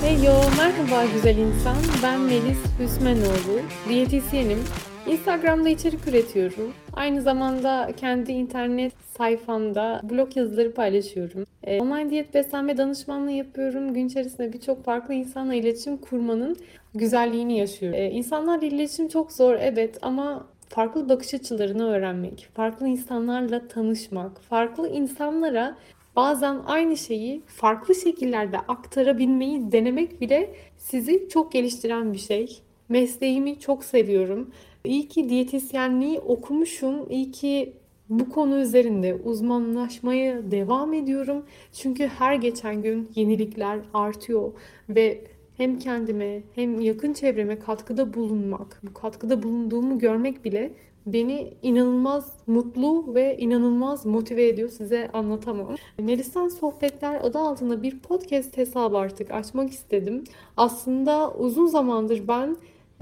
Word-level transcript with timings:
Heyo, 0.00 0.32
merhaba 0.58 1.04
güzel 1.14 1.36
insan. 1.36 1.76
Ben 2.02 2.20
Melis 2.20 2.58
Hüsmenoğlu, 2.78 3.60
diyetisyenim. 3.88 4.58
Instagram'da 5.06 5.68
içerik 5.68 6.08
üretiyorum. 6.08 6.72
Aynı 6.92 7.22
zamanda 7.22 7.90
kendi 7.96 8.32
internet 8.32 8.92
sayfamda 9.18 10.00
blog 10.02 10.36
yazıları 10.36 10.74
paylaşıyorum. 10.74 11.46
E, 11.64 11.80
online 11.80 12.10
diyet 12.10 12.34
beslenme 12.34 12.76
danışmanlığı 12.76 13.30
yapıyorum. 13.30 13.94
Gün 13.94 14.06
içerisinde 14.06 14.52
birçok 14.52 14.84
farklı 14.84 15.14
insanla 15.14 15.54
iletişim 15.54 15.96
kurmanın 15.96 16.56
güzelliğini 16.94 17.58
yaşıyorum. 17.58 17.98
E, 17.98 18.10
insanlarla 18.10 18.66
iletişim 18.66 19.08
çok 19.08 19.32
zor 19.32 19.54
evet 19.60 19.98
ama 20.02 20.46
farklı 20.68 21.08
bakış 21.08 21.34
açılarını 21.34 21.90
öğrenmek, 21.90 22.48
farklı 22.54 22.88
insanlarla 22.88 23.68
tanışmak, 23.68 24.40
farklı 24.40 24.88
insanlara 24.88 25.76
bazen 26.16 26.60
aynı 26.66 26.96
şeyi 26.96 27.42
farklı 27.46 27.94
şekillerde 27.94 28.58
aktarabilmeyi 28.58 29.72
denemek 29.72 30.20
bile 30.20 30.54
sizi 30.76 31.28
çok 31.28 31.52
geliştiren 31.52 32.12
bir 32.12 32.18
şey. 32.18 32.62
Mesleğimi 32.88 33.60
çok 33.60 33.84
seviyorum. 33.84 34.50
İyi 34.84 35.08
ki 35.08 35.28
diyetisyenliği 35.28 36.18
okumuşum. 36.18 37.10
İyi 37.10 37.30
ki 37.30 37.72
bu 38.08 38.30
konu 38.30 38.58
üzerinde 38.58 39.14
uzmanlaşmaya 39.14 40.50
devam 40.50 40.94
ediyorum. 40.94 41.46
Çünkü 41.72 42.06
her 42.06 42.34
geçen 42.34 42.82
gün 42.82 43.10
yenilikler 43.14 43.78
artıyor 43.94 44.52
ve 44.88 45.24
hem 45.60 45.78
kendime 45.78 46.42
hem 46.54 46.80
yakın 46.80 47.12
çevreme 47.12 47.58
katkıda 47.58 48.14
bulunmak, 48.14 48.80
bu 48.82 48.94
katkıda 48.94 49.42
bulunduğumu 49.42 49.98
görmek 49.98 50.44
bile 50.44 50.72
beni 51.06 51.54
inanılmaz 51.62 52.36
mutlu 52.46 53.14
ve 53.14 53.36
inanılmaz 53.38 54.06
motive 54.06 54.48
ediyor. 54.48 54.68
Size 54.68 55.10
anlatamam. 55.12 55.74
Melistan 55.98 56.48
Sohbetler 56.48 57.20
adı 57.24 57.38
altında 57.38 57.82
bir 57.82 57.98
podcast 57.98 58.56
hesabı 58.56 58.98
artık 58.98 59.30
açmak 59.30 59.70
istedim. 59.70 60.24
Aslında 60.56 61.34
uzun 61.34 61.66
zamandır 61.66 62.28
ben 62.28 62.56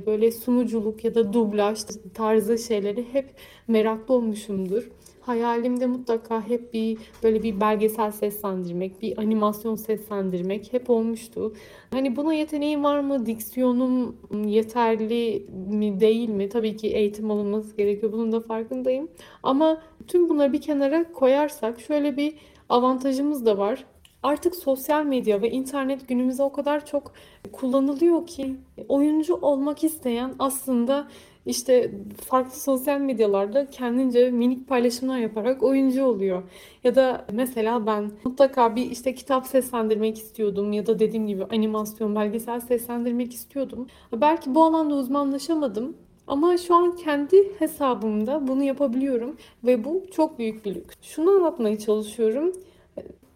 böyle 0.07 0.31
sunuculuk 0.31 1.05
ya 1.05 1.15
da 1.15 1.33
dublaj 1.33 1.79
tarzı 2.15 2.59
şeyleri 2.59 3.05
hep 3.13 3.35
meraklı 3.69 4.15
olmuşumdur. 4.15 4.91
Hayalimde 5.21 5.87
mutlaka 5.87 6.49
hep 6.49 6.75
bir 6.75 6.99
böyle 7.23 7.43
bir 7.43 7.61
belgesel 7.61 8.11
seslendirmek, 8.11 9.03
bir 9.03 9.19
animasyon 9.19 9.77
seslendirmek 9.77 10.73
hep 10.73 10.91
olmuştu. 10.91 11.53
Hani 11.91 12.17
buna 12.17 12.35
yeteneğim 12.35 12.85
var 12.85 13.01
mı? 13.01 13.27
Diksiyonum 13.27 14.17
yeterli 14.47 15.47
mi 15.71 16.01
değil 16.01 16.29
mi? 16.29 16.49
Tabii 16.49 16.77
ki 16.77 16.89
eğitim 16.89 17.31
alınması 17.31 17.77
gerekiyor. 17.77 18.13
Bunun 18.13 18.33
da 18.33 18.41
farkındayım. 18.41 19.09
Ama 19.43 19.83
tüm 20.07 20.29
bunları 20.29 20.53
bir 20.53 20.61
kenara 20.61 21.13
koyarsak 21.13 21.81
şöyle 21.81 22.17
bir 22.17 22.35
avantajımız 22.69 23.47
da 23.47 23.59
var. 23.59 23.85
Artık 24.23 24.55
sosyal 24.55 25.05
medya 25.05 25.43
ve 25.43 25.51
internet 25.51 26.09
günümüzde 26.09 26.43
o 26.43 26.53
kadar 26.53 26.87
çok 26.87 27.13
kullanılıyor 27.53 28.27
ki 28.27 28.57
oyuncu 28.89 29.35
olmak 29.35 29.85
isteyen 29.85 30.35
aslında 30.39 31.09
işte 31.47 31.91
farklı 32.27 32.61
sosyal 32.61 33.01
medyalarda 33.01 33.67
kendince 33.71 34.31
minik 34.31 34.69
paylaşımlar 34.69 35.19
yaparak 35.19 35.63
oyuncu 35.63 36.05
oluyor. 36.05 36.43
Ya 36.85 36.95
da 36.95 37.25
mesela 37.33 37.87
ben 37.87 38.11
mutlaka 38.25 38.77
bir 38.77 38.91
işte 38.91 39.15
kitap 39.15 39.47
seslendirmek 39.47 40.19
istiyordum 40.19 40.73
ya 40.73 40.87
da 40.87 40.99
dediğim 40.99 41.27
gibi 41.27 41.45
animasyon, 41.45 42.15
belgesel 42.17 42.61
seslendirmek 42.61 43.35
istiyordum. 43.35 43.87
Belki 44.13 44.55
bu 44.55 44.65
alanda 44.65 44.95
uzmanlaşamadım 44.95 45.97
ama 46.27 46.57
şu 46.59 46.75
an 46.75 46.97
kendi 46.97 47.59
hesabımda 47.59 48.49
bunu 48.49 48.63
yapabiliyorum 48.63 49.37
ve 49.65 49.85
bu 49.85 50.03
çok 50.13 50.39
büyük 50.39 50.65
bir 50.65 50.75
lüks. 50.75 50.97
Şunu 51.03 51.31
anlatmaya 51.31 51.79
çalışıyorum. 51.79 52.53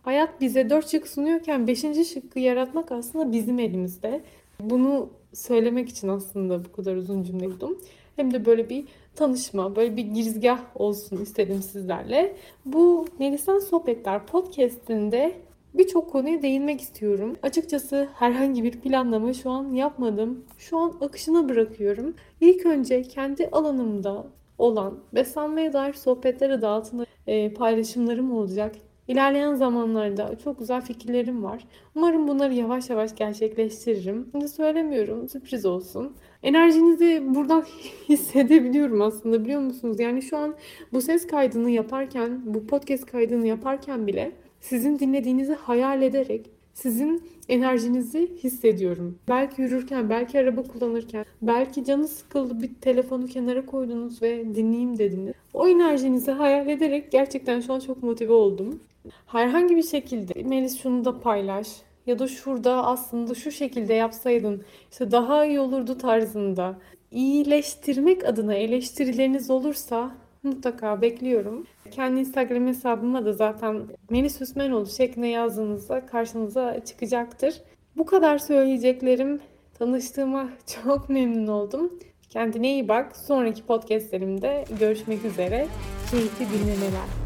Hayat 0.03 0.41
bize 0.41 0.70
dört 0.70 0.91
şık 0.91 1.08
sunuyorken 1.08 1.67
beşinci 1.67 2.05
şıkkı 2.05 2.39
yaratmak 2.39 2.92
aslında 2.92 3.33
bizim 3.33 3.58
elimizde. 3.58 4.20
Bunu 4.61 5.11
söylemek 5.34 5.89
için 5.89 6.08
aslında 6.08 6.64
bu 6.64 6.73
kadar 6.73 6.96
uzun 6.96 7.23
cümle 7.23 7.46
kurdum. 7.46 7.79
Hem 8.17 8.35
de 8.35 8.45
böyle 8.45 8.70
bir 8.70 8.85
tanışma, 9.14 9.77
böyle 9.77 9.96
bir 9.96 10.02
girizgah 10.02 10.61
olsun 10.74 11.17
istedim 11.17 11.62
sizlerle. 11.62 12.36
Bu 12.67 13.07
Melistan 13.18 13.58
Sohbetler 13.58 14.27
podcastinde 14.27 15.33
birçok 15.74 16.12
konuya 16.12 16.42
değinmek 16.42 16.80
istiyorum. 16.80 17.36
Açıkçası 17.42 18.08
herhangi 18.14 18.64
bir 18.64 18.80
planlama 18.80 19.33
şu 19.33 19.51
an 19.51 19.73
yapmadım. 19.73 20.45
Şu 20.58 20.79
an 20.79 20.95
akışına 21.01 21.48
bırakıyorum. 21.48 22.14
İlk 22.41 22.67
önce 22.67 23.02
kendi 23.02 23.48
alanımda 23.48 24.27
olan 24.58 24.98
beslenmeye 25.14 25.73
dair 25.73 25.95
sohbetler 25.95 26.51
adı 26.51 26.68
altında 26.68 27.07
e, 27.27 27.55
paylaşımlarım 27.55 28.33
olacak. 28.33 28.77
İlerleyen 29.12 29.55
zamanlarda 29.55 30.39
çok 30.45 30.58
güzel 30.58 30.80
fikirlerim 30.80 31.45
var. 31.45 31.64
Umarım 31.95 32.28
bunları 32.28 32.55
yavaş 32.55 32.90
yavaş 32.90 33.14
gerçekleştiririm. 33.17 34.28
Şimdi 34.33 34.48
söylemiyorum, 34.48 35.28
sürpriz 35.28 35.67
olsun. 35.67 36.17
Enerjinizi 36.42 37.23
buradan 37.27 37.64
hissedebiliyorum 38.08 39.02
aslında 39.02 39.45
biliyor 39.45 39.61
musunuz? 39.61 40.00
Yani 40.00 40.23
şu 40.23 40.36
an 40.36 40.55
bu 40.92 41.00
ses 41.02 41.27
kaydını 41.27 41.70
yaparken, 41.70 42.40
bu 42.45 42.67
podcast 42.67 43.06
kaydını 43.06 43.46
yaparken 43.46 44.06
bile 44.06 44.33
sizin 44.61 44.98
dinlediğinizi 44.98 45.55
hayal 45.55 46.02
ederek 46.02 46.50
sizin 46.74 47.22
enerjinizi 47.48 48.30
hissediyorum. 48.44 49.18
Belki 49.28 49.62
yürürken, 49.62 50.10
belki 50.10 50.38
araba 50.38 50.62
kullanırken, 50.62 51.24
belki 51.42 51.84
canı 51.84 52.08
sıkıldı 52.08 52.62
bir 52.62 52.74
telefonu 52.74 53.27
kenara 53.27 53.66
koydunuz 53.66 54.22
ve 54.22 54.55
dinleyeyim 54.55 54.98
dediniz. 54.98 55.34
O 55.55 55.68
enerjinizi 55.68 56.30
hayal 56.30 56.68
ederek 56.68 57.12
gerçekten 57.12 57.61
şu 57.61 57.72
an 57.72 57.80
çok 57.80 58.02
motive 58.02 58.32
oldum. 58.32 58.80
Herhangi 59.27 59.77
bir 59.77 59.82
şekilde 59.82 60.42
Melis 60.42 60.82
şunu 60.82 61.05
da 61.05 61.20
paylaş 61.20 61.68
ya 62.06 62.18
da 62.18 62.28
şurada 62.28 62.86
aslında 62.86 63.34
şu 63.34 63.50
şekilde 63.50 63.94
yapsaydın 63.94 64.62
işte 64.90 65.11
daha 65.11 65.46
iyi 65.46 65.61
olurdu 65.61 65.98
tarzında 65.98 66.78
iyileştirmek 67.11 68.24
adına 68.24 68.55
eleştirileriniz 68.55 69.50
olursa 69.50 70.14
mutlaka 70.42 71.03
bekliyorum. 71.03 71.67
Kendi 71.91 72.20
Instagram 72.20 72.67
hesabıma 72.67 73.25
da 73.25 73.33
zaten 73.33 73.83
Melis 74.11 74.41
Hüsmenoğlu 74.41 74.86
şeklinde 74.86 75.27
yazdığınızda 75.27 76.07
karşınıza 76.07 76.85
çıkacaktır. 76.85 77.55
Bu 77.97 78.07
kadar 78.07 78.39
söyleyeceklerim. 78.39 79.41
Tanıştığıma 79.79 80.48
çok 80.85 81.08
memnun 81.08 81.47
oldum. 81.47 81.92
Kendine 82.29 82.73
iyi 82.73 82.89
bak. 82.89 83.17
Sonraki 83.17 83.67
podcastlerimde 83.67 84.64
görüşmek 84.80 85.25
üzere. 85.25 85.67
Keyifli 86.11 86.47
dinlemeler. 86.47 87.21